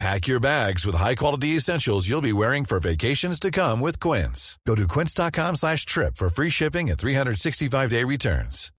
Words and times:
Pack 0.00 0.26
your 0.26 0.40
bags 0.40 0.84
with 0.84 0.96
high-quality 0.96 1.56
essentials 1.56 2.08
you'll 2.08 2.20
be 2.20 2.32
wearing 2.32 2.64
for 2.64 2.80
vacations 2.80 3.38
to 3.40 3.50
come 3.50 3.80
with 3.80 4.00
Quince. 4.00 4.58
Go 4.66 4.74
to 4.74 4.86
quince.com 4.88 5.54
slash 5.56 5.86
trip 5.86 6.16
for 6.16 6.28
free 6.28 6.50
shipping 6.50 6.90
and 6.90 6.98
365-day 6.98 8.02
returns. 8.04 8.70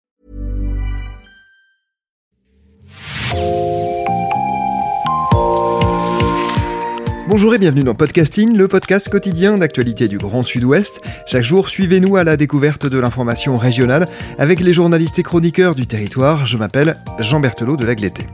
Bonjour 7.28 7.56
et 7.56 7.58
bienvenue 7.58 7.84
dans 7.84 7.96
Podcasting, 7.96 8.56
le 8.56 8.68
podcast 8.68 9.10
quotidien 9.10 9.58
d'actualité 9.58 10.08
du 10.08 10.18
Grand 10.18 10.44
Sud-Ouest. 10.44 11.02
Chaque 11.26 11.44
jour, 11.44 11.70
suivez-nous 11.70 12.16
à 12.16 12.24
la 12.24 12.38
découverte 12.38 12.86
de 12.86 13.00
l'information 13.00 13.58
régionale 13.58 14.06
avec 14.38 14.60
les 14.60 14.74
journalistes 14.74 15.20
et 15.20 15.24
chroniqueurs 15.24 15.76
du 15.76 15.88
territoire. 15.88 16.46
Je 16.46 16.58
m'appelle 16.58 17.02
Jean 17.20 17.40
Berthelot 17.40 17.78
de 17.78 17.86
Lagleté. 17.86 18.28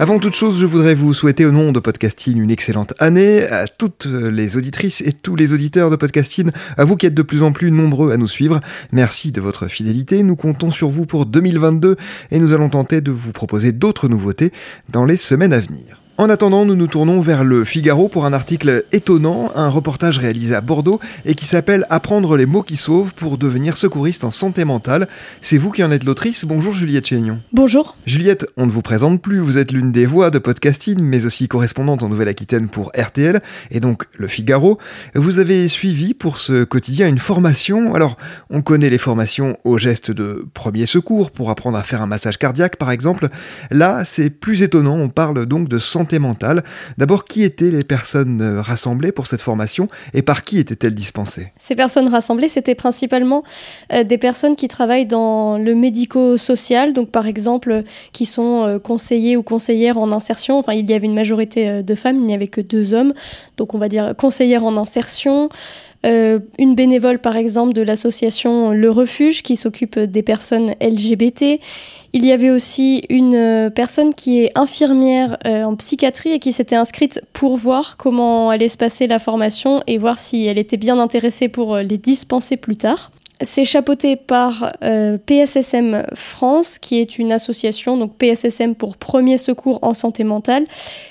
Avant 0.00 0.20
toute 0.20 0.36
chose, 0.36 0.60
je 0.60 0.66
voudrais 0.66 0.94
vous 0.94 1.12
souhaiter 1.12 1.44
au 1.44 1.50
nom 1.50 1.72
de 1.72 1.80
Podcasting 1.80 2.40
une 2.40 2.52
excellente 2.52 2.94
année 3.00 3.42
à 3.42 3.66
toutes 3.66 4.06
les 4.06 4.56
auditrices 4.56 5.00
et 5.00 5.12
tous 5.12 5.34
les 5.34 5.54
auditeurs 5.54 5.90
de 5.90 5.96
Podcasting, 5.96 6.52
à 6.76 6.84
vous 6.84 6.94
qui 6.94 7.06
êtes 7.06 7.14
de 7.14 7.22
plus 7.22 7.42
en 7.42 7.50
plus 7.50 7.72
nombreux 7.72 8.12
à 8.12 8.16
nous 8.16 8.28
suivre. 8.28 8.60
Merci 8.92 9.32
de 9.32 9.40
votre 9.40 9.66
fidélité, 9.66 10.22
nous 10.22 10.36
comptons 10.36 10.70
sur 10.70 10.88
vous 10.88 11.04
pour 11.04 11.26
2022 11.26 11.96
et 12.30 12.38
nous 12.38 12.52
allons 12.52 12.68
tenter 12.68 13.00
de 13.00 13.10
vous 13.10 13.32
proposer 13.32 13.72
d'autres 13.72 14.06
nouveautés 14.06 14.52
dans 14.88 15.04
les 15.04 15.16
semaines 15.16 15.52
à 15.52 15.58
venir. 15.58 16.00
En 16.20 16.30
attendant, 16.30 16.64
nous 16.64 16.74
nous 16.74 16.88
tournons 16.88 17.20
vers 17.20 17.44
le 17.44 17.62
Figaro 17.62 18.08
pour 18.08 18.26
un 18.26 18.32
article 18.32 18.82
étonnant, 18.90 19.52
un 19.54 19.68
reportage 19.68 20.18
réalisé 20.18 20.52
à 20.52 20.60
Bordeaux 20.60 20.98
et 21.24 21.36
qui 21.36 21.44
s'appelle 21.44 21.86
Apprendre 21.90 22.36
les 22.36 22.44
mots 22.44 22.64
qui 22.64 22.76
sauvent 22.76 23.14
pour 23.14 23.38
devenir 23.38 23.76
secouriste 23.76 24.24
en 24.24 24.32
santé 24.32 24.64
mentale. 24.64 25.06
C'est 25.42 25.58
vous 25.58 25.70
qui 25.70 25.84
en 25.84 25.92
êtes 25.92 26.02
l'autrice. 26.02 26.44
Bonjour 26.44 26.72
Juliette 26.72 27.06
Chénion. 27.06 27.38
Bonjour. 27.52 27.94
Juliette, 28.04 28.48
on 28.56 28.66
ne 28.66 28.72
vous 28.72 28.82
présente 28.82 29.22
plus, 29.22 29.38
vous 29.38 29.58
êtes 29.58 29.70
l'une 29.70 29.92
des 29.92 30.06
voix 30.06 30.32
de 30.32 30.40
podcasting, 30.40 31.00
mais 31.00 31.24
aussi 31.24 31.46
correspondante 31.46 32.02
en 32.02 32.08
Nouvelle-Aquitaine 32.08 32.68
pour 32.68 32.90
RTL 32.98 33.40
et 33.70 33.78
donc 33.78 34.06
le 34.16 34.26
Figaro. 34.26 34.78
Vous 35.14 35.38
avez 35.38 35.68
suivi 35.68 36.14
pour 36.14 36.38
ce 36.38 36.64
quotidien 36.64 37.06
une 37.06 37.18
formation. 37.18 37.94
Alors, 37.94 38.16
on 38.50 38.60
connaît 38.60 38.90
les 38.90 38.98
formations 38.98 39.56
au 39.62 39.78
geste 39.78 40.10
de 40.10 40.44
premier 40.52 40.86
secours 40.86 41.30
pour 41.30 41.48
apprendre 41.50 41.78
à 41.78 41.84
faire 41.84 42.02
un 42.02 42.08
massage 42.08 42.38
cardiaque 42.38 42.74
par 42.74 42.90
exemple. 42.90 43.28
Là, 43.70 44.04
c'est 44.04 44.30
plus 44.30 44.62
étonnant, 44.62 44.96
on 44.96 45.10
parle 45.10 45.46
donc 45.46 45.68
de 45.68 45.78
santé 45.78 46.07
D'abord, 46.96 47.24
qui 47.24 47.42
étaient 47.42 47.70
les 47.70 47.84
personnes 47.84 48.40
euh, 48.40 48.60
rassemblées 48.60 49.12
pour 49.12 49.26
cette 49.26 49.40
formation 49.40 49.88
et 50.14 50.22
par 50.22 50.42
qui 50.42 50.58
étaient-elles 50.58 50.94
dispensées? 50.94 51.52
Ces 51.56 51.74
personnes 51.74 52.08
rassemblées, 52.08 52.48
c'était 52.48 52.74
principalement 52.74 53.42
euh, 53.92 54.04
des 54.04 54.18
personnes 54.18 54.56
qui 54.56 54.68
travaillent 54.68 55.06
dans 55.06 55.58
le 55.58 55.74
médico-social, 55.74 56.92
donc 56.92 57.10
par 57.10 57.26
exemple 57.26 57.82
qui 58.12 58.26
sont 58.26 58.64
euh, 58.64 58.78
conseillers 58.78 59.36
ou 59.36 59.42
conseillères 59.42 59.98
en 59.98 60.12
insertion. 60.12 60.58
Enfin, 60.58 60.72
il 60.72 60.90
y 60.90 60.94
avait 60.94 61.06
une 61.06 61.14
majorité 61.14 61.82
de 61.82 61.94
femmes, 61.94 62.16
il 62.16 62.26
n'y 62.26 62.34
avait 62.34 62.48
que 62.48 62.60
deux 62.60 62.94
hommes, 62.94 63.12
donc 63.56 63.74
on 63.74 63.78
va 63.78 63.88
dire 63.88 64.14
conseillères 64.16 64.64
en 64.64 64.76
insertion. 64.76 65.48
Une 66.04 66.74
bénévole 66.74 67.18
par 67.18 67.36
exemple 67.36 67.72
de 67.72 67.82
l'association 67.82 68.70
Le 68.70 68.90
Refuge 68.90 69.42
qui 69.42 69.56
s'occupe 69.56 69.98
des 69.98 70.22
personnes 70.22 70.74
LGBT. 70.80 71.60
Il 72.14 72.24
y 72.24 72.32
avait 72.32 72.50
aussi 72.50 73.04
une 73.10 73.34
euh, 73.34 73.70
personne 73.70 74.14
qui 74.14 74.42
est 74.42 74.52
infirmière 74.54 75.36
euh, 75.46 75.64
en 75.64 75.76
psychiatrie 75.76 76.32
et 76.32 76.38
qui 76.38 76.52
s'était 76.52 76.76
inscrite 76.76 77.22
pour 77.34 77.56
voir 77.56 77.96
comment 77.98 78.48
allait 78.48 78.68
se 78.68 78.78
passer 78.78 79.06
la 79.06 79.18
formation 79.18 79.82
et 79.86 79.98
voir 79.98 80.18
si 80.18 80.46
elle 80.46 80.58
était 80.58 80.78
bien 80.78 80.98
intéressée 80.98 81.48
pour 81.48 81.74
euh, 81.74 81.82
les 81.82 81.98
dispenser 81.98 82.56
plus 82.56 82.76
tard. 82.76 83.10
C'est 83.40 83.64
chapeauté 83.64 84.16
par 84.16 84.72
euh, 84.82 85.16
PSSM 85.16 86.04
France, 86.14 86.80
qui 86.80 86.98
est 86.98 87.20
une 87.20 87.30
association, 87.30 87.96
donc 87.96 88.16
PSSM 88.16 88.74
pour 88.74 88.96
Premier 88.96 89.36
Secours 89.36 89.78
en 89.82 89.94
Santé 89.94 90.24
Mentale, 90.24 90.66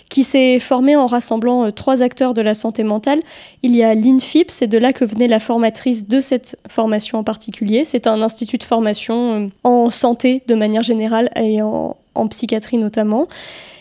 qui 0.09 0.25
s'est 0.25 0.59
formée 0.59 0.97
en 0.97 1.05
rassemblant 1.05 1.65
euh, 1.65 1.71
trois 1.71 2.03
acteurs 2.03 2.33
de 2.33 2.41
la 2.41 2.53
santé 2.53 2.83
mentale. 2.83 3.21
Il 3.63 3.73
y 3.73 3.81
a 3.81 3.95
l'INFIP, 3.95 4.51
c'est 4.51 4.67
de 4.67 4.77
là 4.77 4.91
que 4.91 5.05
venait 5.05 5.29
la 5.29 5.39
formatrice 5.39 6.09
de 6.09 6.19
cette 6.19 6.57
formation 6.67 7.19
en 7.19 7.23
particulier. 7.23 7.85
C'est 7.85 8.07
un 8.07 8.21
institut 8.21 8.57
de 8.57 8.63
formation 8.63 9.33
euh, 9.33 9.47
en 9.63 9.89
santé 9.89 10.43
de 10.47 10.55
manière 10.55 10.83
générale 10.83 11.29
et 11.37 11.61
en, 11.61 11.95
en 12.13 12.27
psychiatrie 12.27 12.77
notamment. 12.77 13.27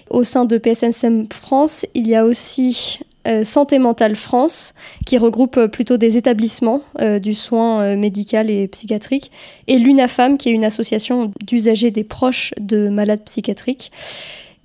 Au 0.09 0.23
sein 0.23 0.45
de 0.45 0.57
PSSM 0.57 1.27
France, 1.33 1.85
il 1.95 2.07
y 2.07 2.15
a 2.15 2.25
aussi 2.25 3.01
euh, 3.27 3.45
Santé 3.45 3.79
Mentale 3.79 4.17
France, 4.17 4.75
qui 5.05 5.19
regroupe 5.19 5.57
euh, 5.57 5.69
plutôt 5.69 5.97
des 5.97 6.17
établissements 6.17 6.83
euh, 7.01 7.19
du 7.19 7.35
soin 7.35 7.97
médical 7.97 8.51
et 8.51 8.69
psychiatrique, 8.69 9.31
et 9.67 9.79
l'UNAFAM, 9.79 10.39
qui 10.39 10.49
est 10.49 10.53
une 10.53 10.65
association 10.65 11.33
d'usagers 11.45 11.91
des 11.91 12.05
proches 12.05 12.55
de 12.61 12.89
malades 12.89 13.23
psychiatriques. 13.25 13.93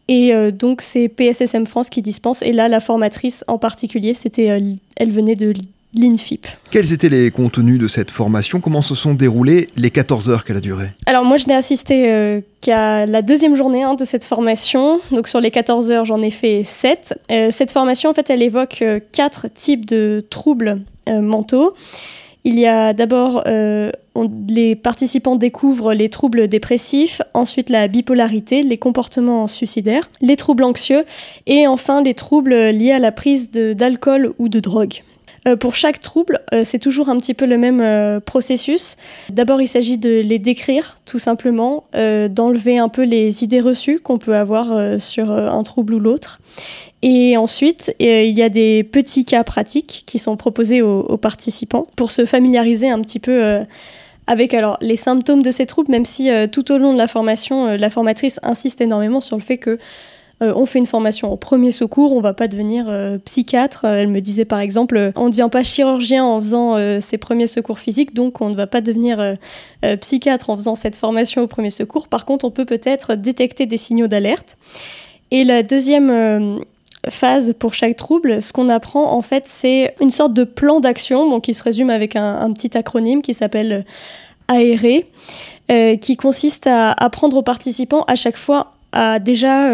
Et 0.07 0.33
donc 0.51 0.81
c'est 0.81 1.07
PSSM 1.07 1.65
France 1.65 1.89
qui 1.89 2.01
dispense, 2.01 2.41
et 2.41 2.51
là 2.51 2.67
la 2.67 2.81
formatrice 2.81 3.45
en 3.47 3.57
particulier, 3.57 4.13
c'était, 4.13 4.45
elle 4.97 5.11
venait 5.11 5.35
de 5.35 5.53
l'INFIP. 5.93 6.47
Quels 6.69 6.93
étaient 6.93 7.09
les 7.09 7.31
contenus 7.31 7.79
de 7.79 7.87
cette 7.87 8.11
formation? 8.11 8.59
Comment 8.59 8.81
se 8.81 8.95
sont 8.95 9.13
déroulées 9.13 9.67
les 9.75 9.91
14 9.91 10.29
heures 10.29 10.45
qu'elle 10.45 10.57
a 10.57 10.61
duré? 10.61 10.89
Alors 11.05 11.25
moi 11.25 11.37
je 11.37 11.47
n'ai 11.47 11.53
assisté 11.53 12.11
euh, 12.11 12.41
qu'à 12.61 13.05
la 13.05 13.21
deuxième 13.21 13.55
journée 13.55 13.83
hein, 13.83 13.95
de 13.95 14.05
cette 14.05 14.23
formation. 14.23 15.01
Donc 15.11 15.27
sur 15.27 15.41
les 15.41 15.51
14 15.51 15.91
heures 15.91 16.05
j'en 16.05 16.21
ai 16.21 16.31
fait 16.31 16.63
7. 16.63 17.19
Euh, 17.31 17.47
cette 17.51 17.71
formation 17.71 18.09
en 18.09 18.13
fait 18.13 18.29
elle 18.29 18.41
évoque 18.41 18.79
euh, 18.81 18.99
quatre 19.11 19.47
types 19.53 19.85
de 19.85 20.25
troubles 20.29 20.81
mentaux. 21.07 21.73
Il 22.43 22.57
y 22.57 22.65
a 22.65 22.93
d'abord, 22.93 23.43
les 23.45 24.75
participants 24.75 25.35
découvrent 25.35 25.93
les 25.93 26.09
troubles 26.09 26.47
dépressifs, 26.47 27.21
ensuite 27.33 27.69
la 27.69 27.87
bipolarité, 27.87 28.63
les 28.63 28.77
comportements 28.77 29.47
suicidaires, 29.47 30.09
les 30.21 30.35
troubles 30.35 30.63
anxieux 30.63 31.03
et 31.47 31.67
enfin 31.67 32.01
les 32.01 32.13
troubles 32.13 32.53
liés 32.53 32.93
à 32.93 32.99
la 32.99 33.11
prise 33.11 33.51
d'alcool 33.51 34.33
ou 34.39 34.47
de 34.47 34.59
drogue. 34.59 35.01
Euh, 35.47 35.55
pour 35.55 35.73
chaque 35.73 35.99
trouble, 35.99 36.39
euh, 36.53 36.61
c'est 36.63 36.77
toujours 36.77 37.09
un 37.09 37.17
petit 37.17 37.33
peu 37.33 37.45
le 37.45 37.57
même 37.57 37.81
euh, 37.81 38.19
processus. 38.19 38.95
D'abord, 39.29 39.59
il 39.59 39.67
s'agit 39.67 39.97
de 39.97 40.19
les 40.21 40.37
décrire, 40.37 40.97
tout 41.05 41.19
simplement, 41.19 41.85
d'enlever 41.93 42.77
un 42.77 42.89
peu 42.89 43.03
les 43.03 43.43
idées 43.43 43.59
reçues 43.59 43.99
qu'on 43.99 44.17
peut 44.17 44.35
avoir 44.35 44.99
sur 44.99 45.31
un 45.31 45.63
trouble 45.63 45.93
ou 45.93 45.99
l'autre. 45.99 46.39
Et 47.01 47.37
ensuite, 47.37 47.95
il 47.99 48.37
y 48.37 48.43
a 48.43 48.49
des 48.49 48.83
petits 48.83 49.25
cas 49.25 49.43
pratiques 49.43 50.03
qui 50.05 50.19
sont 50.19 50.37
proposés 50.37 50.81
aux, 50.81 51.17
participants 51.17 51.87
pour 51.95 52.11
se 52.11 52.25
familiariser 52.25 52.89
un 52.89 52.99
petit 53.01 53.19
peu 53.19 53.59
avec 54.27 54.53
alors 54.53 54.77
les 54.81 54.97
symptômes 54.97 55.41
de 55.41 55.51
ces 55.51 55.65
troubles, 55.65 55.91
même 55.91 56.05
si 56.05 56.29
tout 56.51 56.71
au 56.71 56.77
long 56.77 56.93
de 56.93 56.97
la 56.97 57.07
formation, 57.07 57.65
la 57.77 57.89
formatrice 57.89 58.39
insiste 58.43 58.81
énormément 58.81 59.21
sur 59.21 59.37
le 59.37 59.43
fait 59.43 59.57
que 59.57 59.77
euh, 60.41 60.53
on 60.55 60.65
fait 60.65 60.79
une 60.79 60.85
formation 60.85 61.31
au 61.31 61.37
premier 61.37 61.71
secours, 61.71 62.13
on 62.13 62.21
va 62.21 62.33
pas 62.33 62.47
devenir 62.47 62.85
euh, 62.89 63.17
psychiatre. 63.19 63.85
Euh, 63.85 63.97
elle 63.97 64.07
me 64.07 64.21
disait 64.21 64.45
par 64.45 64.59
exemple, 64.59 65.11
on 65.15 65.25
ne 65.25 65.29
devient 65.29 65.49
pas 65.51 65.63
chirurgien 65.63 66.25
en 66.25 66.39
faisant 66.39 66.77
ses 66.99 67.17
premiers 67.17 67.47
secours 67.47 67.79
physiques, 67.79 68.13
donc 68.13 68.41
on 68.41 68.49
ne 68.49 68.55
va 68.55 68.67
pas 68.67 68.81
devenir 68.81 69.37
psychiatre 69.99 70.49
en 70.49 70.57
faisant 70.57 70.75
cette 70.75 70.95
formation 70.95 71.41
au 71.41 71.47
premier 71.47 71.69
secours. 71.69 72.07
Par 72.07 72.25
contre, 72.25 72.45
on 72.45 72.51
peut 72.51 72.65
peut-être 72.65 73.15
détecter 73.15 73.65
des 73.65 73.77
signaux 73.77 74.07
d'alerte. 74.07 74.57
Et 75.31 75.43
la 75.43 75.63
deuxième 75.63 76.61
phase 77.09 77.53
pour 77.57 77.73
chaque 77.73 77.95
trouble, 77.95 78.41
ce 78.41 78.53
qu'on 78.53 78.69
apprend 78.69 79.11
en 79.11 79.21
fait, 79.21 79.43
c'est 79.47 79.95
une 80.01 80.11
sorte 80.11 80.33
de 80.33 80.43
plan 80.43 80.79
d'action, 80.79 81.39
qui 81.39 81.53
se 81.53 81.63
résume 81.63 81.89
avec 81.89 82.15
un, 82.15 82.51
petit 82.53 82.77
acronyme 82.77 83.21
qui 83.21 83.33
s'appelle 83.33 83.85
aéré, 84.47 85.05
qui 85.69 86.17
consiste 86.17 86.67
à 86.67 86.91
apprendre 86.91 87.37
aux 87.37 87.43
participants 87.43 88.03
à 88.07 88.15
chaque 88.15 88.37
fois 88.37 88.73
à 88.91 89.19
déjà 89.19 89.69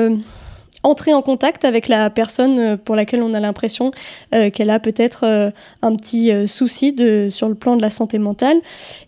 entrer 0.87 1.13
en 1.13 1.21
contact 1.21 1.65
avec 1.65 1.87
la 1.87 2.09
personne 2.09 2.59
euh, 2.59 2.77
pour 2.77 2.95
laquelle 2.95 3.21
on 3.21 3.33
a 3.33 3.39
l'impression 3.39 3.91
euh, 4.33 4.49
qu'elle 4.49 4.69
a 4.69 4.79
peut-être 4.79 5.25
euh, 5.25 5.51
un 5.81 5.95
petit 5.95 6.31
souci 6.47 6.93
de, 6.93 7.27
sur 7.29 7.49
le 7.49 7.55
plan 7.55 7.75
de 7.75 7.81
la 7.81 7.89
santé 7.89 8.17
mentale. 8.19 8.57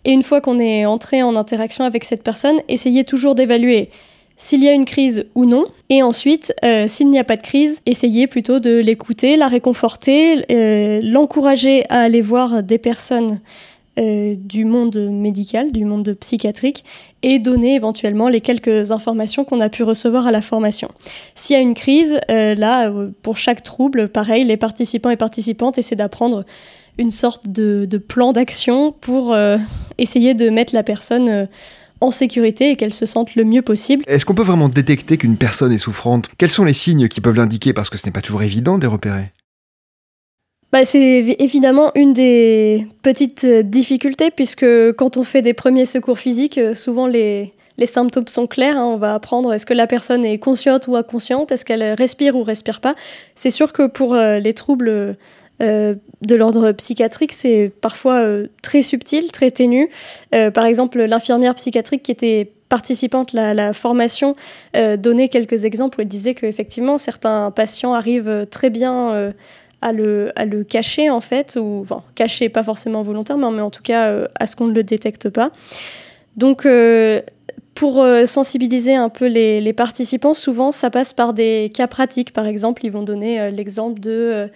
Et 0.04 0.12
une 0.12 0.22
fois 0.22 0.40
qu'on 0.40 0.58
est 0.58 0.84
entré 0.84 1.22
en 1.22 1.36
interaction 1.36 1.84
avec 1.84 2.04
cette 2.04 2.22
personne, 2.22 2.60
essayez 2.68 3.04
toujours 3.04 3.34
d'évaluer 3.34 3.90
s'il 4.36 4.64
y 4.64 4.68
a 4.68 4.72
une 4.72 4.86
crise 4.86 5.26
ou 5.34 5.44
non. 5.44 5.66
Et 5.90 6.02
ensuite, 6.02 6.54
s'il 6.86 7.10
n'y 7.10 7.18
a 7.18 7.24
pas 7.24 7.36
de 7.36 7.42
crise, 7.42 7.82
essayez 7.84 8.26
plutôt 8.26 8.58
de 8.58 8.78
l'écouter, 8.78 9.36
la 9.36 9.48
réconforter, 9.48 10.44
l'encourager 11.02 11.84
à 11.90 12.00
aller 12.00 12.22
voir 12.22 12.62
des 12.62 12.78
personnes 12.78 13.40
euh, 13.98 14.36
du 14.38 14.64
monde 14.64 14.96
médical, 15.10 15.72
du 15.72 15.84
monde 15.84 16.16
psychiatrique, 16.20 16.84
et 17.22 17.40
donner 17.40 17.74
éventuellement 17.74 18.28
les 18.28 18.40
quelques 18.40 18.92
informations 18.92 19.44
qu'on 19.44 19.58
a 19.58 19.68
pu 19.68 19.82
recevoir 19.82 20.28
à 20.28 20.30
la 20.30 20.42
formation. 20.42 20.90
S'il 21.34 21.54
y 21.54 21.58
a 21.58 21.62
une 21.62 21.74
crise, 21.74 22.20
euh, 22.30 22.54
là, 22.54 22.88
euh, 22.88 23.10
pour 23.22 23.36
chaque 23.36 23.64
trouble, 23.64 24.08
pareil, 24.08 24.44
les 24.44 24.56
participants 24.56 25.10
et 25.10 25.16
participantes 25.16 25.76
essaient 25.76 25.96
d'apprendre 25.96 26.44
une 26.98 27.10
sorte 27.10 27.48
de, 27.48 27.86
plan 27.98 28.32
d'action 28.32 28.92
pour 28.92 29.34
essayer 29.98 30.34
de 30.34 30.50
mettre 30.50 30.74
la 30.74 30.82
personne 30.82 31.48
en 32.00 32.10
sécurité 32.10 32.70
et 32.70 32.76
qu'elle 32.76 32.92
se 32.92 33.06
sente 33.06 33.34
le 33.36 33.44
mieux 33.44 33.62
possible. 33.62 34.04
Est-ce 34.06 34.24
qu'on 34.24 34.34
peut 34.34 34.42
vraiment 34.42 34.68
détecter 34.68 35.16
qu'une 35.16 35.36
personne 35.36 35.72
est 35.72 35.78
souffrante? 35.78 36.28
Quels 36.36 36.50
sont 36.50 36.64
les 36.64 36.74
signes 36.74 37.08
qui 37.08 37.20
peuvent 37.20 37.36
l'indiquer? 37.36 37.72
Parce 37.72 37.90
que 37.90 37.96
ce 37.96 38.06
n'est 38.06 38.12
pas 38.12 38.20
toujours 38.20 38.42
évident 38.42 38.76
de 38.76 38.82
les 38.82 38.88
repérer. 38.88 39.32
Bah, 40.72 40.84
c'est 40.84 41.36
évidemment 41.40 41.90
une 41.96 42.12
des 42.12 42.86
petites 43.02 43.44
difficultés 43.44 44.30
puisque 44.30 44.66
quand 44.92 45.16
on 45.16 45.24
fait 45.24 45.42
des 45.42 45.54
premiers 45.54 45.86
secours 45.86 46.18
physiques, 46.18 46.58
euh, 46.58 46.74
souvent 46.74 47.08
les, 47.08 47.52
symptômes 47.86 48.28
sont 48.28 48.46
clairs. 48.46 48.76
Hein. 48.76 48.84
on 48.84 48.96
va 48.96 49.14
apprendre 49.14 49.52
est-ce 49.52 49.66
que 49.66 49.74
la 49.74 49.88
personne 49.88 50.24
est 50.24 50.38
consciente 50.38 50.86
ou 50.86 50.94
inconsciente, 50.94 51.50
est-ce 51.50 51.64
qu'elle 51.64 51.82
respire 51.94 52.36
ou 52.36 52.44
respire 52.44 52.80
pas. 52.80 52.94
C'est 53.34 53.50
sûr 53.50 53.72
que 53.72 53.88
pour 53.88 54.14
euh, 54.14 54.38
les 54.38 54.54
troubles 54.54 55.16
euh, 55.60 55.94
de 56.22 56.34
l'ordre 56.36 56.70
psychiatrique, 56.70 57.32
c'est 57.32 57.72
parfois 57.80 58.24
très 58.62 58.82
subtil, 58.82 59.32
très 59.32 59.50
ténu. 59.50 59.90
par 60.30 60.64
exemple, 60.66 61.02
l'infirmière 61.02 61.54
psychiatrique 61.54 62.02
qui 62.02 62.12
était 62.12 62.52
participante 62.68 63.34
à 63.34 63.52
la, 63.54 63.72
formation 63.72 64.36
donnait 64.98 65.28
quelques 65.28 65.64
exemples 65.64 65.98
où 65.98 66.02
elle 66.02 66.08
disait 66.08 66.34
qu'effectivement, 66.34 66.96
certains 66.96 67.50
patients 67.50 67.92
arrivent 67.92 68.46
très 68.50 68.70
bien 68.70 69.32
à 69.82 69.92
le, 69.92 70.64
cacher 70.68 71.10
en 71.10 71.20
fait, 71.20 71.56
ou 71.60 71.80
enfin 71.82 72.02
cacher 72.14 72.48
pas 72.48 72.62
forcément 72.62 73.02
volontairement, 73.02 73.50
mais 73.50 73.62
en 73.62 73.70
tout 73.70 73.82
cas 73.82 74.08
euh, 74.08 74.26
à 74.38 74.46
ce 74.46 74.56
qu'on 74.56 74.66
ne 74.66 74.74
le 74.74 74.82
détecte 74.82 75.30
pas. 75.30 75.50
Donc 76.36 76.66
euh, 76.66 77.22
pour 77.74 78.02
euh, 78.02 78.26
sensibiliser 78.26 78.94
un 78.94 79.08
peu 79.08 79.26
les, 79.26 79.72
participants, 79.72 80.34
souvent 80.34 80.72
ça 80.72 80.90
passe 80.90 81.12
par 81.12 81.32
des 81.32 81.70
cas 81.74 81.86
pratiques. 81.86 82.32
Par 82.32 82.46
exemple, 82.46 82.84
ils 82.84 82.92
vont 82.92 83.02
donner 83.02 83.50
l'exemple 83.50 84.00
de 84.00 84.48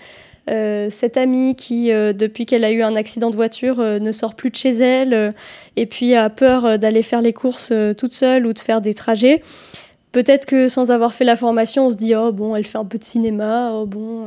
cette 0.91 1.17
amie 1.17 1.55
qui, 1.57 1.89
depuis 1.89 2.45
qu'elle 2.45 2.65
a 2.65 2.71
eu 2.71 2.83
un 2.83 2.97
accident 2.97 3.31
de 3.31 3.37
voiture, 3.37 3.79
ne 3.79 4.13
sort 4.13 4.35
plus 4.35 4.51
de 4.51 4.57
chez 4.57 4.73
elle 4.73 5.33
et 5.77 5.87
puis 5.87 6.15
a 6.15 6.29
peur 6.29 6.79
d'aller 6.79 7.03
faire 7.03 7.23
les 7.23 7.33
courses 7.33 7.73
toute 7.97 8.13
seule 8.13 8.47
ou 8.47 8.53
de 8.53 8.59
faire 8.59 8.83
des 8.83 8.93
trajets. 8.93 9.43
Peut-être 10.13 10.45
que 10.45 10.69
sans 10.69 10.91
avoir 10.91 11.15
fait 11.15 11.25
la 11.25 11.37
formation, 11.37 11.87
on 11.87 11.91
se 11.91 11.97
dit 11.97 12.15
oh 12.15 12.31
bon, 12.31 12.55
elle 12.55 12.67
fait 12.67 12.77
un 12.77 12.85
peu 12.85 12.99
de 12.99 13.05
cinéma, 13.05 13.73
oh 13.73 13.87
bon, 13.87 14.27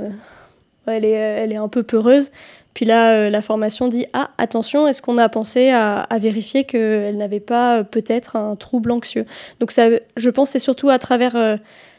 elle 0.96 1.06
est, 1.06 1.12
elle 1.12 1.52
est 1.52 1.58
un 1.58 1.68
peu 1.68 1.84
peureuse. 1.84 2.32
Puis 2.78 2.86
là, 2.86 3.14
euh, 3.14 3.32
la 3.32 3.42
formation 3.42 3.88
dit 3.88 4.06
Ah, 4.14 4.30
attention, 4.38 4.88
est-ce 4.88 5.02
qu'on 5.02 5.18
a 5.18 5.30
pensé 5.30 5.72
à, 5.72 6.06
vérifier 6.20 6.64
qu'elle 6.64 7.18
n'avait 7.18 7.40
pas 7.40 7.80
euh, 7.80 7.84
peut-être 7.84 8.36
un 8.36 8.56
trouble 8.56 8.92
anxieux? 8.92 9.26
Donc, 9.60 9.72
ça, 9.72 9.88
je 10.16 10.30
pense 10.30 10.52
c'est 10.52 10.60
surtout 10.60 10.90
à 10.90 11.00
travers 11.00 11.36
euh, 11.36 11.58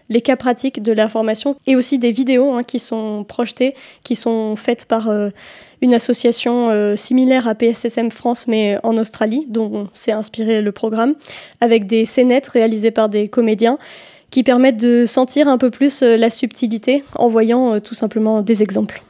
les 0.09 0.21
cas 0.21 0.37
pratiques 0.37 0.81
de 0.81 0.93
la 0.93 1.09
formation 1.09 1.57
et 1.67 1.75
aussi 1.75 1.99
des 1.99 2.13
vidéos 2.13 2.53
hein, 2.53 2.63
qui 2.63 2.79
sont 2.79 3.25
projetées, 3.25 3.75
qui 4.05 4.15
sont 4.15 4.55
faites 4.55 4.85
par 4.85 5.11
une 5.83 5.95
association 5.95 6.97
similaire 6.97 7.49
à 7.49 7.57
PSSM 7.57 8.13
France, 8.13 8.47
mais 8.47 8.79
en 8.85 8.97
Australie, 8.97 9.47
dont 9.51 9.89
s'est 9.95 10.13
inspiré 10.13 10.63
le 10.63 10.71
programme, 10.71 11.17
avec 11.61 11.87
des 11.87 12.05
scénettes 12.05 12.49
réalisées 12.49 12.93
par 12.93 13.09
des 13.09 13.27
comédiens 13.27 13.79
qui 14.31 14.43
permettent 14.43 14.81
de 14.81 15.07
sentir 15.07 15.49
un 15.49 15.59
peu 15.59 15.71
plus 15.71 16.03
euh, 16.03 16.17
la 16.17 16.31
subtilité 16.31 17.05
en 17.15 17.29
voyant 17.29 17.75
euh, 17.75 17.81
tout 17.81 17.95
simplement 17.95 18.43
des 18.43 18.63
exemples. 18.63 19.03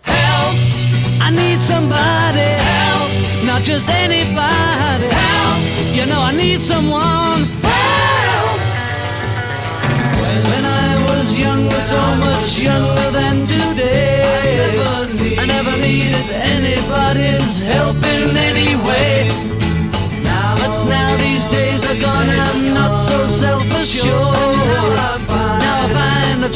Now, 20.88 21.16
these 21.18 21.44
days 21.46 21.84
are 21.84 22.00
gone, 22.00 22.30
I'm 22.30 22.72
not 22.72 22.96
so. 22.96 24.37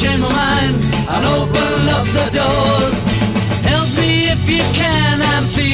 Change 0.03 0.21
my 0.21 0.29
mind 0.29 0.75
and 1.13 1.25
open 1.37 1.73
up 1.95 2.05
the 2.17 2.27
doors. 2.39 2.97
Help 3.71 3.89
me 3.99 4.27
if 4.33 4.41
you 4.49 4.63
can, 4.79 5.21
I'm 5.31 5.45
feeling 5.55 5.72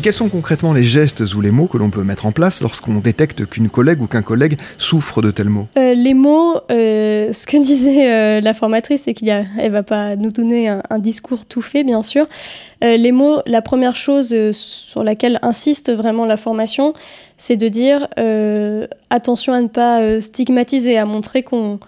Mais 0.00 0.04
quels 0.04 0.14
sont 0.14 0.30
concrètement 0.30 0.72
les 0.72 0.82
gestes 0.82 1.34
ou 1.34 1.42
les 1.42 1.50
mots 1.50 1.66
que 1.66 1.76
l'on 1.76 1.90
peut 1.90 2.04
mettre 2.04 2.24
en 2.24 2.32
place 2.32 2.62
lorsqu'on 2.62 3.00
détecte 3.00 3.44
qu'une 3.44 3.68
collègue 3.68 4.00
ou 4.00 4.06
qu'un 4.06 4.22
collègue 4.22 4.56
souffre 4.78 5.20
de 5.20 5.30
tels 5.30 5.50
mots? 5.50 5.68
Euh, 5.76 5.92
Les 5.92 6.14
mots, 6.14 6.54
euh, 6.70 7.34
ce 7.34 7.44
que 7.44 7.58
disait 7.62 8.10
euh, 8.10 8.40
la 8.40 8.54
formatrice, 8.54 9.02
c'est 9.02 9.12
qu'elle 9.12 9.46
ne 9.62 9.68
va 9.68 9.82
pas 9.82 10.16
nous 10.16 10.30
donner 10.30 10.70
un, 10.70 10.98
discours 10.98 11.44
tout 11.44 11.60
fait, 11.60 11.84
bien 11.84 12.00
sûr. 12.00 12.26
les 12.80 13.12
mots, 13.12 13.40
la 13.44 13.60
première 13.60 13.94
chose 13.94 14.34
sur 14.52 15.04
laquelle 15.04 15.38
insiste 15.42 15.92
vraiment 15.92 16.24
la 16.24 16.38
formation, 16.38 16.94
c'est 17.36 17.56
de 17.56 17.68
dire 17.68 18.08
attention 19.10 19.52
à 19.52 19.60
ne 19.60 19.68
pas 19.68 20.18
stigmatiser, 20.22 20.96
à 20.96 21.04
montrer 21.04 21.42
qu'on 21.42 21.78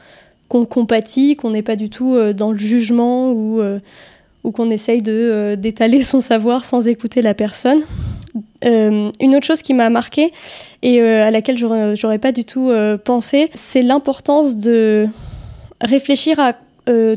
qu'on 0.49 0.67
compatit, 0.67 1.37
qu'on 1.37 1.49
n'est 1.49 1.63
pas 1.63 1.77
du 1.77 1.89
tout 1.89 2.15
dans 2.35 2.53
le 2.53 2.59
jugement 2.59 3.33
ou 3.33 3.63
ou 4.45 4.51
qu'on 4.51 4.71
essaye 4.71 5.03
euh, 5.07 5.57
d'étaler 5.57 6.03
son 6.03 6.21
savoir 6.21 6.65
sans 6.65 6.89
écouter 6.89 7.23
la 7.23 7.35
personne. 7.35 7.83
Euh, 8.65 9.11
une 9.21 9.37
autre 9.37 9.47
chose 9.47 9.63
qui 9.63 9.75
m'a 9.75 9.91
marqué 9.91 10.33
et 10.83 11.01
euh, 11.01 11.27
à 11.27 11.31
laquelle 11.31 11.59
j'aurais 11.59 12.19
pas 12.19 12.33
du 12.33 12.45
tout 12.45 12.73
pensé, 13.05 13.51
c'est 13.55 13.83
l'importance 13.83 14.57
de 14.57 15.07
réfléchir 15.81 16.39
à 16.39 16.55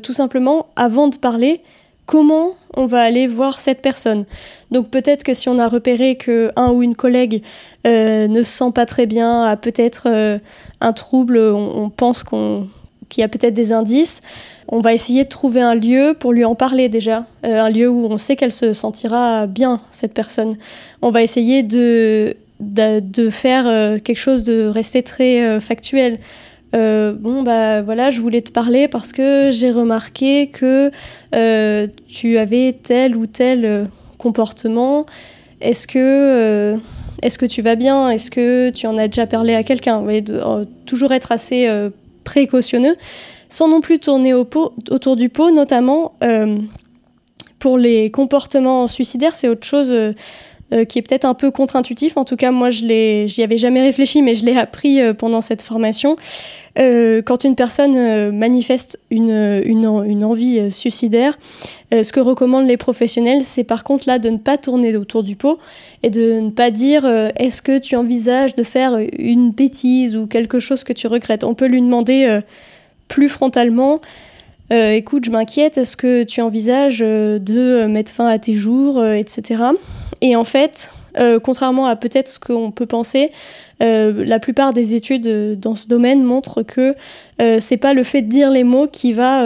tout 0.03 0.13
simplement 0.13 0.67
avant 0.75 1.07
de 1.07 1.17
parler 1.17 1.61
comment 2.05 2.53
on 2.75 2.85
va 2.85 3.01
aller 3.01 3.25
voir 3.25 3.59
cette 3.59 3.81
personne. 3.81 4.25
Donc 4.69 4.89
peut-être 4.89 5.23
que 5.23 5.33
si 5.33 5.49
on 5.49 5.57
a 5.57 5.67
repéré 5.67 6.17
que 6.17 6.51
un 6.55 6.71
ou 6.71 6.83
une 6.83 6.95
collègue 6.95 7.41
ne 7.85 8.43
se 8.43 8.51
sent 8.51 8.71
pas 8.75 8.85
très 8.85 9.07
bien, 9.07 9.43
a 9.43 9.57
peut-être 9.57 10.39
un 10.81 10.93
trouble, 10.93 11.37
on 11.37 11.89
pense 11.89 12.23
qu'on 12.23 12.67
qu'il 13.15 13.21
y 13.21 13.25
a 13.25 13.29
peut-être 13.29 13.53
des 13.53 13.71
indices. 13.71 14.19
On 14.67 14.81
va 14.81 14.93
essayer 14.93 15.23
de 15.23 15.29
trouver 15.29 15.61
un 15.61 15.73
lieu 15.73 16.15
pour 16.19 16.33
lui 16.33 16.43
en 16.43 16.53
parler 16.53 16.89
déjà, 16.89 17.25
euh, 17.45 17.61
un 17.61 17.69
lieu 17.69 17.89
où 17.89 18.07
on 18.07 18.17
sait 18.17 18.35
qu'elle 18.35 18.51
se 18.51 18.73
sentira 18.73 19.47
bien, 19.47 19.79
cette 19.89 20.13
personne. 20.13 20.57
On 21.01 21.11
va 21.11 21.23
essayer 21.23 21.63
de, 21.63 22.35
de, 22.59 23.29
faire 23.29 23.67
euh, 23.67 23.99
quelque 23.99 24.17
chose 24.17 24.43
de 24.43 24.65
rester 24.67 25.01
très 25.01 25.41
euh, 25.41 25.61
factuel. 25.61 26.19
bon, 26.73 27.41
bah 27.43 27.81
voilà, 27.81 28.09
je 28.09 28.19
voulais 28.19 28.41
te 28.41 28.51
parler 28.51 28.89
parce 28.89 29.13
que 29.13 29.49
j'ai 29.49 29.71
remarqué 29.71 30.47
que 30.47 30.91
tu 32.09 32.37
avais 32.37 32.75
tel 32.83 33.15
ou 33.15 33.27
tel 33.27 33.87
comportement. 34.17 35.05
Est-ce 35.61 35.87
que, 35.87 36.77
est-ce 37.21 37.37
que 37.37 37.45
tu 37.45 37.61
vas 37.61 37.75
bien? 37.75 38.09
Est-ce 38.09 38.29
que 38.29 38.71
tu 38.71 38.87
en 38.87 38.97
as 38.97 39.07
déjà 39.07 39.25
parlé 39.25 39.55
à 39.55 39.63
quelqu'un? 39.63 40.03
Toujours 40.85 41.13
être 41.13 41.31
assez 41.31 41.65
précautionneux, 42.25 42.97
sans 43.47 43.69
non 43.69 43.79
plus 43.79 43.99
tourner 43.99 44.33
autour 44.33 45.15
du 45.15 45.29
pot, 45.29 45.51
notamment 45.51 46.15
euh, 46.23 46.57
pour 47.59 47.77
les 47.77 48.11
comportements 48.11 48.87
suicidaires, 48.87 49.35
c'est 49.35 49.47
autre 49.47 49.65
chose 49.65 49.89
euh, 49.89 50.11
euh, 50.73 50.83
qui 50.85 50.99
est 50.99 51.01
peut-être 51.01 51.25
un 51.25 51.33
peu 51.33 51.51
contre-intuitif. 51.51 52.17
En 52.17 52.23
tout 52.23 52.35
cas, 52.35 52.51
moi, 52.51 52.69
je 52.69 53.25
j'y 53.27 53.43
avais 53.43 53.57
jamais 53.57 53.81
réfléchi, 53.81 54.21
mais 54.21 54.35
je 54.35 54.45
l'ai 54.45 54.57
appris 54.57 54.99
pendant 55.17 55.41
cette 55.41 55.61
formation. 55.61 56.15
quand 56.77 57.43
une 57.43 57.55
personne 57.55 58.31
manifeste 58.31 58.99
une, 59.09 60.23
envie 60.23 60.71
suicidaire, 60.71 61.37
ce 61.91 62.11
que 62.11 62.19
recommandent 62.19 62.67
les 62.67 62.77
professionnels, 62.77 63.43
c'est 63.43 63.63
par 63.63 63.83
contre 63.83 64.05
là 64.07 64.19
de 64.19 64.29
ne 64.29 64.37
pas 64.37 64.57
tourner 64.57 64.95
autour 64.97 65.23
du 65.23 65.35
pot 65.35 65.59
et 66.03 66.09
de 66.09 66.39
ne 66.39 66.49
pas 66.49 66.71
dire 66.71 67.05
est-ce 67.37 67.61
que 67.61 67.77
tu 67.77 67.95
envisages 67.95 68.55
de 68.55 68.63
faire 68.63 68.99
une 69.17 69.51
bêtise 69.51 70.15
ou 70.15 70.27
quelque 70.27 70.59
chose 70.59 70.83
que 70.83 70.93
tu 70.93 71.07
regrettes? 71.07 71.43
On 71.43 71.53
peut 71.53 71.67
lui 71.67 71.81
demander 71.81 72.39
plus 73.07 73.29
frontalement 73.29 74.01
euh, 74.71 74.93
écoute, 74.93 75.25
je 75.25 75.31
m'inquiète, 75.31 75.77
est-ce 75.77 75.95
que 75.95 76.23
tu 76.23 76.41
envisages 76.41 77.03
euh, 77.05 77.37
de 77.37 77.85
mettre 77.85 78.11
fin 78.11 78.25
à 78.25 78.39
tes 78.39 78.55
jours, 78.55 78.97
euh, 78.97 79.13
etc. 79.13 79.63
Et 80.27 80.35
en 80.35 80.43
fait, 80.43 80.91
contrairement 81.43 81.85
à 81.85 81.95
peut-être 81.95 82.27
ce 82.27 82.39
qu'on 82.39 82.71
peut 82.71 82.87
penser, 82.87 83.29
la 83.79 84.39
plupart 84.39 84.73
des 84.73 84.95
études 84.95 85.59
dans 85.59 85.75
ce 85.75 85.87
domaine 85.87 86.23
montrent 86.23 86.63
que 86.63 86.95
c'est 87.59 87.77
pas 87.77 87.93
le 87.93 88.03
fait 88.03 88.23
de 88.23 88.27
dire 88.27 88.49
les 88.49 88.63
mots 88.63 88.87
qui 88.87 89.13
va 89.13 89.45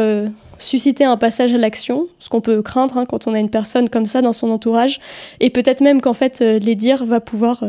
susciter 0.58 1.04
un 1.04 1.18
passage 1.18 1.54
à 1.54 1.58
l'action, 1.58 2.08
ce 2.20 2.30
qu'on 2.30 2.40
peut 2.40 2.62
craindre 2.62 2.98
hein, 2.98 3.06
quand 3.06 3.28
on 3.28 3.34
a 3.34 3.40
une 3.40 3.50
personne 3.50 3.90
comme 3.90 4.06
ça 4.06 4.22
dans 4.22 4.32
son 4.32 4.52
entourage, 4.52 5.02
et 5.42 5.50
peut-être 5.50 5.82
même 5.82 6.00
qu'en 6.00 6.14
fait 6.14 6.40
les 6.40 6.76
dire 6.76 7.04
va 7.04 7.20
pouvoir 7.20 7.62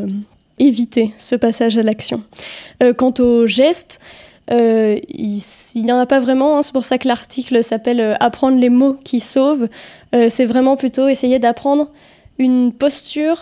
éviter 0.60 1.12
ce 1.16 1.34
passage 1.34 1.76
à 1.76 1.82
l'action. 1.82 2.22
quant 2.96 3.14
aux 3.18 3.48
gestes, 3.48 4.00
il 4.52 5.42
n'y 5.74 5.90
en 5.90 5.98
a 5.98 6.06
pas 6.06 6.20
vraiment, 6.20 6.58
hein. 6.58 6.62
c'est 6.62 6.72
pour 6.72 6.84
ça 6.84 6.96
que 6.96 7.08
l'article 7.08 7.64
s'appelle 7.64 8.16
Apprendre 8.20 8.60
les 8.60 8.70
mots 8.70 8.96
qui 9.02 9.18
sauvent. 9.18 9.68
c'est 10.12 10.46
vraiment 10.46 10.76
plutôt 10.76 11.08
essayer 11.08 11.40
d'apprendre 11.40 11.90
une 12.40 12.72
posture 12.72 13.36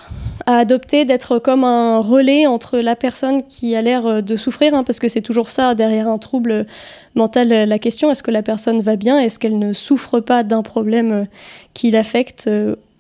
à 0.45 0.57
adopter, 0.57 1.05
d'être 1.05 1.39
comme 1.39 1.63
un 1.63 1.99
relais 1.99 2.47
entre 2.47 2.79
la 2.79 2.97
personne 2.97 3.43
qui 3.47 3.77
a 3.77 3.83
l'air 3.83 4.07
euh, 4.07 4.21
de 4.23 4.37
souffrir, 4.37 4.75
hein, 4.75 4.83
parce 4.83 4.99
que 4.99 5.07
c'est 5.07 5.21
toujours 5.21 5.51
ça 5.51 5.75
derrière 5.75 6.09
un 6.09 6.19
trouble 6.19 6.67
mental, 7.15 7.53
euh, 7.53 7.65
la 7.65 7.79
question, 7.79 8.11
est-ce 8.11 8.23
que 8.23 8.31
la 8.33 8.43
personne 8.43 8.81
va 8.81 8.97
bien, 8.97 9.21
est-ce 9.21 9.39
qu'elle 9.39 9.59
ne 9.59 9.73
souffre 9.73 10.21
pas 10.21 10.43
d'un 10.43 10.63
problème 10.63 11.13
euh, 11.13 11.25
qui 11.75 11.91
l'affecte 11.91 12.51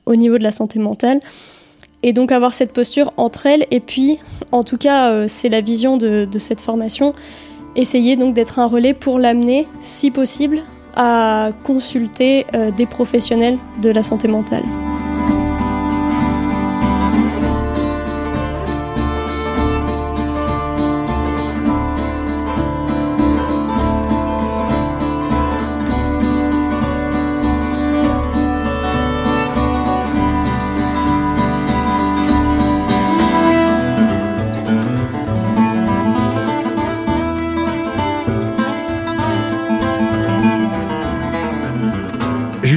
au 0.07 0.14
niveau 0.14 0.38
de 0.38 0.43
la 0.43 0.52
santé 0.52 0.78
mentale? 0.78 1.21
Et 2.05 2.12
donc 2.12 2.31
avoir 2.31 2.55
cette 2.55 2.73
posture 2.73 3.12
entre 3.17 3.47
elles, 3.47 3.67
et 3.73 3.81
puis, 3.81 4.19
en 4.52 4.62
tout 4.62 4.78
cas, 4.78 5.26
c'est 5.26 5.49
la 5.49 5.61
vision 5.61 5.97
de, 5.97 6.28
cette 6.38 6.61
formation, 6.61 7.12
essayer 7.75 8.14
donc 8.14 8.35
d'être 8.35 8.61
un 8.61 8.67
relais 8.67 8.95
pour 8.95 9.19
l'amener, 9.19 9.67
si 9.81 10.12
possible, 10.12 10.62
à 10.95 11.50
consulter 11.64 12.47
des 12.76 12.87
professionnels 12.87 13.59
de 13.83 13.90
la 13.90 14.05
santé 14.05 14.28
mentale. 14.28 14.62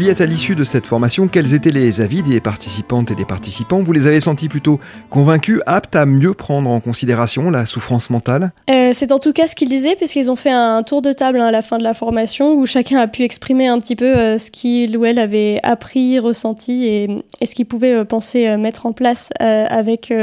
À 0.10 0.25
l'issue 0.25 0.55
de 0.55 0.63
cette 0.63 0.88
formation, 0.88 1.27
quels 1.27 1.53
étaient 1.53 1.70
les 1.70 2.01
avis 2.01 2.24
des 2.24 2.39
participantes 2.41 3.12
et 3.12 3.15
des 3.15 3.24
participants? 3.24 3.81
Vous 3.81 3.93
les 3.93 4.08
avez 4.08 4.20
sentis 4.20 4.50
plutôt 4.50 4.79
convaincus, 5.12 5.62
aptes 5.67 5.96
à 5.96 6.08
mieux 6.08 6.34
prendre 6.34 6.72
en 6.72 6.79
considération 6.79 7.51
la 7.51 7.67
souffrance 7.67 8.10
mentale? 8.10 8.51
Euh, 8.72 8.91
C'est 8.93 9.12
en 9.12 9.20
tout 9.20 9.31
cas 9.31 9.46
ce 9.46 9.55
qu'ils 9.55 9.70
disaient, 9.70 9.96
puisqu'ils 9.96 10.31
ont 10.31 10.36
fait 10.36 10.50
un 10.50 10.81
tour 10.81 11.03
de 11.03 11.13
table 11.13 11.39
hein, 11.39 11.46
à 11.46 11.51
la 11.51 11.62
fin 11.62 11.77
de 11.77 11.84
la 11.84 11.93
formation 11.93 12.55
où 12.55 12.65
chacun 12.65 12.98
a 12.98 13.08
pu 13.08 13.22
exprimer 13.22 13.67
un 13.67 13.79
petit 13.79 13.96
peu 13.96 14.17
euh, 14.17 14.38
ce 14.39 14.50
qu'il 14.50 14.98
ou 14.98 15.05
elle 15.05 15.20
avait 15.20 15.60
appris, 15.62 16.17
ressenti 16.17 16.88
et, 16.88 17.08
ce 17.46 17.53
qu'il 17.53 17.67
pouvait 17.67 17.93
euh, 17.93 18.03
penser 18.03 18.58
mettre 18.58 18.88
en 18.88 18.93
place 18.93 19.29
avec 19.39 20.13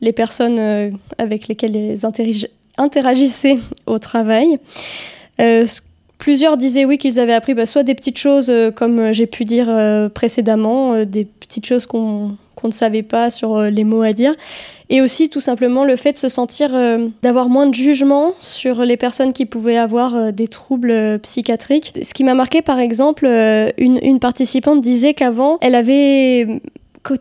les 0.00 0.12
personnes 0.12 0.60
avec 1.18 1.48
lesquelles 1.48 1.76
ils 1.76 2.06
interagissaient 2.76 3.58
au 3.86 3.98
travail. 3.98 4.58
Plusieurs 6.24 6.56
disaient 6.56 6.86
oui 6.86 6.96
qu'ils 6.96 7.20
avaient 7.20 7.34
appris 7.34 7.52
bah, 7.52 7.66
soit 7.66 7.82
des 7.82 7.94
petites 7.94 8.16
choses, 8.16 8.48
euh, 8.48 8.70
comme 8.70 8.98
euh, 8.98 9.12
j'ai 9.12 9.26
pu 9.26 9.44
dire 9.44 9.66
euh, 9.68 10.08
précédemment, 10.08 11.04
des 11.04 11.26
petites 11.26 11.66
choses 11.66 11.84
qu'on 11.84 12.38
ne 12.64 12.70
savait 12.70 13.02
pas 13.02 13.28
sur 13.28 13.60
les 13.60 13.84
mots 13.84 14.00
à 14.00 14.14
dire, 14.14 14.32
et 14.88 15.02
aussi 15.02 15.28
tout 15.28 15.40
simplement 15.40 15.84
le 15.84 15.96
fait 15.96 16.12
de 16.12 16.16
se 16.16 16.30
sentir, 16.30 16.70
d'avoir 17.22 17.50
moins 17.50 17.66
de 17.66 17.74
jugement 17.74 18.32
sur 18.40 18.86
les 18.86 18.96
personnes 18.96 19.34
qui 19.34 19.44
pouvaient 19.44 19.76
avoir 19.76 20.32
des 20.32 20.48
troubles 20.48 21.18
psychiatriques. 21.18 21.92
Ce 22.02 22.14
qui 22.14 22.24
m'a 22.24 22.32
marqué 22.32 22.62
par 22.62 22.78
exemple, 22.78 23.26
une, 23.76 23.98
une 24.02 24.18
participante 24.18 24.80
disait 24.80 25.12
qu'avant, 25.12 25.58
elle 25.60 25.74
avait 25.74 26.62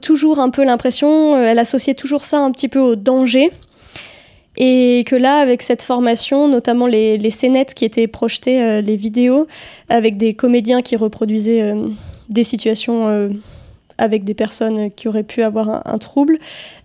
toujours 0.01 0.39
un 0.39 0.49
peu 0.49 0.63
l'impression, 0.63 1.35
elle 1.35 1.59
associait 1.59 1.93
toujours 1.93 2.23
ça 2.23 2.39
un 2.39 2.51
petit 2.51 2.69
peu 2.69 2.79
au 2.79 2.95
danger. 2.95 3.51
Et 4.57 5.03
que 5.07 5.15
là, 5.15 5.37
avec 5.37 5.61
cette 5.61 5.81
formation, 5.81 6.47
notamment 6.47 6.85
les, 6.85 7.17
les 7.17 7.31
scénettes 7.31 7.73
qui 7.73 7.85
étaient 7.85 8.07
projetées, 8.07 8.61
euh, 8.61 8.81
les 8.81 8.95
vidéos, 8.95 9.47
avec 9.89 10.17
des 10.17 10.33
comédiens 10.33 10.81
qui 10.81 10.95
reproduisaient 10.95 11.63
euh, 11.63 11.87
des 12.29 12.43
situations 12.43 13.07
euh, 13.07 13.29
avec 13.97 14.23
des 14.23 14.33
personnes 14.33 14.91
qui 14.91 15.07
auraient 15.07 15.23
pu 15.23 15.43
avoir 15.43 15.87
un, 15.87 15.97
trouble, 15.99 16.39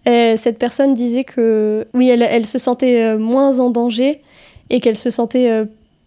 cette 0.05 0.59
personne 0.59 0.93
disait 0.93 1.25
que 1.25 1.87
oui, 1.95 2.11
elle, 2.11 2.23
elle 2.23 2.45
se 2.45 2.59
sentait 2.59 3.17
moins 3.17 3.61
en 3.61 3.71
danger 3.71 4.21
et 4.69 4.81
qu'elle 4.81 4.97
se 4.97 5.09
sentait 5.09 5.65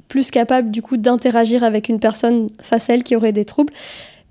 plus 0.08 0.30
capable 0.30 0.70
du 0.70 0.84
coup 0.84 0.98
d'interagir 0.98 1.64
avec 1.64 1.90
une 1.90 2.00
personne 2.00 2.50
face 2.62 2.90
à 2.90 2.94
elle 2.94 3.04
qui 3.04 3.16
aurait 3.16 3.32
des 3.32 3.46
troubles. 3.46 3.74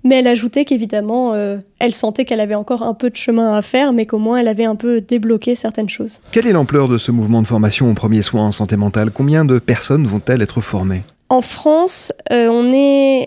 Mais 0.03 0.19
elle 0.19 0.27
ajoutait 0.27 0.65
qu'évidemment, 0.65 1.33
euh, 1.33 1.57
elle 1.79 1.93
sentait 1.93 2.25
qu'elle 2.25 2.39
avait 2.39 2.55
encore 2.55 2.83
un 2.83 2.93
peu 2.93 3.09
de 3.09 3.15
chemin 3.15 3.55
à 3.55 3.61
faire, 3.61 3.93
mais 3.93 4.05
qu'au 4.05 4.17
moins 4.17 4.37
elle 4.37 4.47
avait 4.47 4.65
un 4.65 4.75
peu 4.75 5.01
débloqué 5.01 5.55
certaines 5.55 5.89
choses. 5.89 6.21
Quelle 6.31 6.47
est 6.47 6.53
l'ampleur 6.53 6.87
de 6.87 6.97
ce 6.97 7.11
mouvement 7.11 7.41
de 7.41 7.47
formation 7.47 7.89
aux 7.89 7.93
premiers 7.93 8.21
soins 8.21 8.47
en 8.47 8.51
santé 8.51 8.77
mentale? 8.77 9.11
Combien 9.11 9.45
de 9.45 9.59
personnes 9.59 10.07
vont-elles 10.07 10.41
être 10.41 10.61
formées? 10.61 11.03
En 11.29 11.41
France, 11.41 12.11
euh, 12.31 12.49
on 12.49 12.73
est 12.73 13.25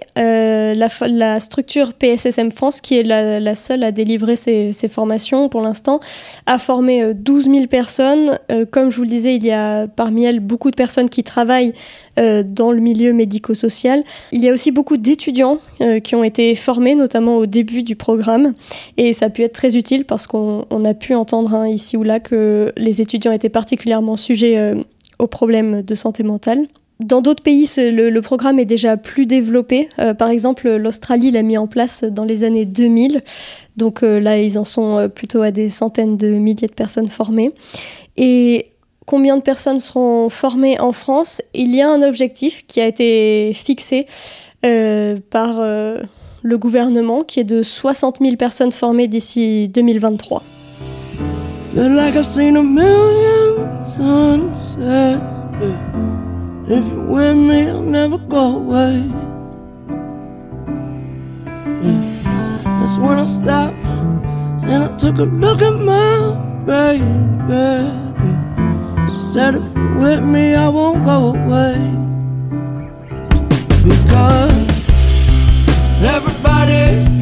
euh, 0.82 1.06
la, 1.08 1.40
structure 1.40 1.92
PSSM 1.92 2.50
France, 2.50 2.80
qui 2.80 2.98
est 2.98 3.02
la, 3.02 3.54
seule 3.54 3.82
à 3.84 3.92
délivrer 3.92 4.36
ces, 4.36 4.72
formations 4.88 5.48
pour 5.48 5.60
l'instant, 5.60 6.00
a 6.46 6.58
formé 6.58 7.14
12 7.14 7.44
000 7.44 7.66
personnes. 7.66 8.38
comme 8.70 8.90
je 8.90 8.96
vous 8.96 9.02
le 9.02 9.08
disais, 9.08 9.36
il 9.36 9.44
y 9.44 9.50
a 9.50 9.86
parmi 9.86 10.24
elles 10.24 10.40
beaucoup 10.40 10.70
de 10.70 10.76
personnes 10.76 11.08
qui 11.08 11.24
travaillent 11.24 11.72
dans 12.16 12.70
le 12.70 12.80
milieu 12.80 13.12
médico-social. 13.12 14.02
Il 14.32 14.42
y 14.42 14.48
a 14.48 14.52
aussi 14.52 14.70
beaucoup 14.70 14.96
d'étudiants 14.96 15.58
qui 16.02 16.14
ont 16.14 16.24
été 16.24 16.54
formés, 16.54 16.94
notamment 16.94 17.36
au 17.38 17.46
début 17.46 17.82
du 17.82 17.96
programme. 17.96 18.54
Et 18.96 19.12
ça 19.12 19.26
a 19.26 19.30
pu 19.30 19.42
être 19.42 19.54
très 19.54 19.76
utile 19.76 20.04
parce 20.04 20.26
qu'on 20.26 20.84
a 20.84 20.94
pu 20.94 21.14
entendre 21.14 21.54
hein, 21.54 21.66
ici 21.66 21.96
ou 21.96 22.02
là 22.02 22.20
que 22.20 22.72
les 22.76 23.00
étudiants 23.00 23.32
étaient 23.32 23.48
particulièrement 23.48 24.16
sujets 24.16 24.74
aux 25.18 25.26
problèmes 25.26 25.82
de 25.82 25.94
santé 25.94 26.22
mentale. 26.22 26.66
Dans 27.00 27.20
d'autres 27.20 27.42
pays, 27.42 27.68
le, 27.76 28.20
programme 28.20 28.60
est 28.60 28.64
déjà 28.64 28.96
plus 28.96 29.26
développé. 29.26 29.88
Euh, 29.98 30.14
par 30.14 30.28
exemple, 30.28 30.70
l'Australie 30.76 31.32
l'a 31.32 31.42
mis 31.42 31.58
en 31.58 31.66
place 31.66 32.04
dans 32.04 32.24
les 32.24 32.44
années 32.44 32.66
2000. 32.66 33.22
Donc 33.76 34.04
euh, 34.04 34.20
là, 34.20 34.38
ils 34.38 34.58
en 34.58 34.64
sont 34.64 34.96
euh, 34.96 35.08
plutôt 35.08 35.42
à 35.42 35.50
des 35.50 35.68
centaines 35.70 36.16
de 36.16 36.28
milliers 36.28 36.68
de 36.68 36.72
personnes 36.72 37.08
formées. 37.08 37.52
Et 38.16 38.68
combien 39.06 39.36
de 39.36 39.42
personnes 39.42 39.80
seront 39.80 40.28
formées 40.28 40.78
en 40.78 40.92
France? 40.92 41.42
Il 41.52 41.74
y 41.74 41.82
a 41.82 41.90
un 41.90 42.02
objectif 42.02 42.64
qui 42.68 42.80
a 42.80 42.86
été 42.86 43.52
fixé 43.54 44.06
par 45.30 45.60
le 45.60 46.58
gouvernement, 46.58 47.22
qui 47.22 47.38
est 47.38 47.44
de 47.44 47.62
60 47.62 48.20
000 48.22 48.36
personnes 48.36 48.72
formées 48.72 49.08
d'ici 49.08 49.68
2023. 49.68 50.42
If 56.66 56.82
you're 56.90 57.02
with 57.02 57.36
me, 57.36 57.68
I'll 57.68 57.82
never 57.82 58.16
go 58.16 58.56
away. 58.56 59.02
That's 62.64 62.96
when 62.96 63.18
I 63.18 63.26
stopped 63.26 63.76
and 64.64 64.82
I 64.82 64.96
took 64.96 65.18
a 65.18 65.24
look 65.24 65.60
at 65.60 65.74
my 65.74 66.34
baby. 66.64 67.04
She 69.12 69.22
said, 69.32 69.56
If 69.56 69.76
you're 69.76 69.98
with 69.98 70.24
me, 70.24 70.54
I 70.54 70.68
won't 70.68 71.04
go 71.04 71.34
away. 71.34 71.76
Because 73.84 74.88
everybody 76.02 77.13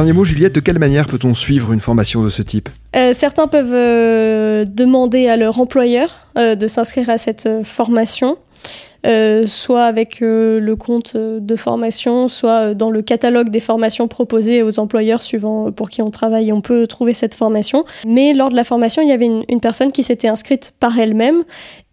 dernier 0.00 0.14
mot, 0.14 0.24
Juliette, 0.24 0.54
de 0.54 0.60
quelle 0.60 0.78
manière 0.78 1.06
peut-on 1.06 1.34
suivre 1.34 1.74
une 1.74 1.80
formation 1.80 2.22
de 2.22 2.30
ce 2.30 2.40
type? 2.40 2.70
Euh, 2.96 3.12
Certains 3.12 3.48
peuvent 3.48 3.74
euh, 3.74 4.64
demander 4.64 5.28
à 5.28 5.36
leur 5.36 5.60
employeur 5.60 6.30
euh, 6.38 6.54
de 6.54 6.66
s'inscrire 6.68 7.10
à 7.10 7.18
cette 7.18 7.46
formation. 7.64 8.38
Soit 9.46 9.84
avec 9.84 10.20
le 10.20 10.74
compte 10.74 11.16
de 11.16 11.56
formation, 11.56 12.28
soit 12.28 12.74
dans 12.74 12.90
le 12.90 13.00
catalogue 13.00 13.48
des 13.48 13.60
formations 13.60 14.08
proposées 14.08 14.62
aux 14.62 14.78
employeurs 14.78 15.22
suivant 15.22 15.72
pour 15.72 15.88
qui 15.88 16.02
on 16.02 16.10
travaille. 16.10 16.52
On 16.52 16.60
peut 16.60 16.86
trouver 16.86 17.14
cette 17.14 17.34
formation. 17.34 17.84
Mais 18.06 18.34
lors 18.34 18.50
de 18.50 18.56
la 18.56 18.64
formation, 18.64 19.00
il 19.00 19.08
y 19.08 19.12
avait 19.12 19.24
une, 19.26 19.60
personne 19.60 19.90
qui 19.90 20.02
s'était 20.02 20.28
inscrite 20.28 20.74
par 20.80 20.98
elle-même. 20.98 21.44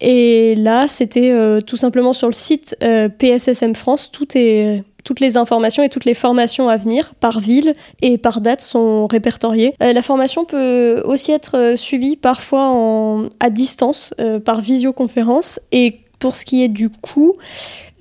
Et 0.01 0.55
là, 0.55 0.89
c'était 0.89 1.33
tout 1.65 1.77
simplement 1.77 2.11
sur 2.11 2.27
le 2.27 2.33
site 2.33 2.75
PSSM 3.17 3.73
France. 3.73 4.11
Tout 4.11 4.27
est 4.35 4.83
toutes 5.07 5.21
les 5.21 5.37
informations 5.37 5.83
et 5.83 5.89
toutes 5.89 6.03
les 6.03 6.13
formations 6.13 6.67
à 6.67 6.75
venir 6.75 7.13
par 7.21 7.39
ville 7.39 7.75
et 8.01 8.17
par 8.17 8.41
date 8.41 8.59
sont 8.59 9.07
répertoriées. 9.07 9.73
la 9.79 10.01
formation 10.01 10.43
peut 10.43 11.01
aussi 11.05 11.31
être 11.31 11.75
suivie 11.77 12.17
parfois 12.17 13.23
à 13.39 13.49
distance 13.49 14.13
par 14.43 14.59
visioconférence 14.59 15.61
et 15.71 16.01
pour 16.19 16.35
ce 16.35 16.43
qui 16.43 16.61
est 16.61 16.67
du 16.67 16.89
coût, 16.89 17.37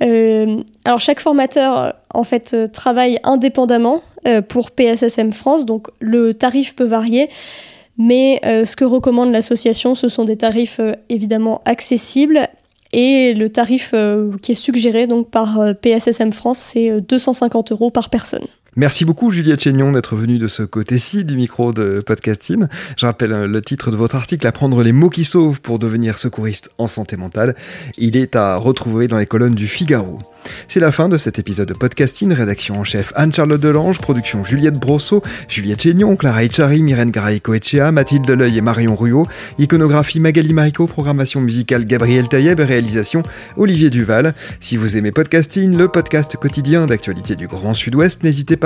alors 0.01 0.99
chaque 0.99 1.21
formateur 1.21 1.95
en 2.13 2.25
fait 2.25 2.57
travaille 2.73 3.21
indépendamment 3.23 4.03
pour 4.49 4.73
PSSM 4.73 5.33
France, 5.33 5.65
donc 5.65 5.87
le 6.01 6.35
tarif 6.35 6.75
peut 6.75 6.85
varier. 6.85 7.31
Mais 7.99 8.41
ce 8.43 8.75
que 8.75 8.85
recommande 8.85 9.31
l'association, 9.31 9.95
ce 9.95 10.09
sont 10.09 10.25
des 10.25 10.37
tarifs 10.37 10.81
évidemment 11.09 11.63
accessibles 11.67 12.49
et 12.99 13.35
le 13.35 13.51
tarif 13.51 13.95
qui 14.41 14.53
est 14.53 14.57
suggéré 14.57 15.07
donc 15.07 15.31
par 15.31 15.61
PSSM 15.83 16.33
France, 16.33 16.59
c'est 16.59 17.01
250 17.03 17.73
euros 17.73 17.91
par 17.91 18.09
personne. 18.09 18.47
Merci 18.79 19.07
beaucoup 19.07 19.31
Juliette 19.31 19.63
Chénion 19.63 19.91
d'être 19.91 20.17
venue 20.17 20.37
de 20.37 20.49
ce 20.49 20.63
côté-ci 20.63 21.25
du 21.25 21.35
micro 21.35 21.73
de 21.73 22.03
podcasting. 22.05 22.67
Je 22.99 23.07
rappelle 23.07 23.33
euh, 23.33 23.47
le 23.47 23.63
titre 23.63 23.91
de 23.91 23.97
votre 23.97 24.17
article, 24.17 24.47
Apprendre 24.47 24.83
les 24.83 24.93
mots 24.93 25.09
qui 25.09 25.25
sauvent 25.25 25.63
pour 25.63 25.79
devenir 25.79 26.19
secouriste 26.19 26.71
en 26.77 26.87
santé 26.87 27.17
mentale. 27.17 27.55
Il 27.97 28.19
est 28.19 28.37
à 28.37 28.57
retrouver 28.57 29.09
dans 29.09 29.17
les 29.17 29.25
colonnes 29.25 29.55
du 29.55 29.67
Figaro. 29.67 30.19
C'est 30.69 30.79
la 30.79 30.93
fin 30.93 31.09
de 31.09 31.17
cet 31.17 31.39
épisode 31.39 31.69
de 31.69 31.75
podcasting. 31.75 32.33
Rédaction 32.33 32.79
en 32.79 32.85
chef 32.85 33.13
Anne-Charlotte 33.17 33.61
Delange, 33.61 33.99
production 33.99 34.45
Juliette 34.45 34.79
Brosseau, 34.79 35.23
Juliette 35.49 35.83
Chénion, 35.83 36.15
Clara 36.15 36.45
Echari, 36.45 36.83
Myrène 36.83 37.11
Garay-Coetchea, 37.11 37.91
Mathilde 37.93 38.27
Deleuil 38.27 38.59
et 38.59 38.61
Marion 38.61 38.95
Ruot, 38.95 39.27
iconographie 39.59 40.21
Magali 40.21 40.53
Marico, 40.53 40.87
programmation 40.87 41.41
musicale 41.41 41.87
Gabriel 41.87 42.29
Taïeb, 42.29 42.61
réalisation 42.61 43.23
Olivier 43.57 43.91
Duval. 43.91 44.35
Si 44.61 44.77
vous 44.77 44.97
aimez 44.97 45.13
podcasting, 45.13 45.77
le 45.77 45.89
podcast 45.89 46.37
quotidien 46.37 46.87
d'actualité 46.87 47.37
du 47.37 47.49
Grand 47.49 47.75
Sud-Ouest, 47.75 48.23
n'hésitez 48.23 48.57
pas 48.57 48.66